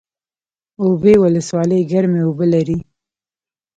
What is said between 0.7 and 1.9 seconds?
اوبې ولسوالۍ